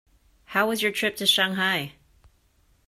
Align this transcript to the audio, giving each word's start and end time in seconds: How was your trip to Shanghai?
How 0.45 0.67
was 0.69 0.81
your 0.81 0.91
trip 0.91 1.15
to 1.17 1.27
Shanghai? 1.27 1.91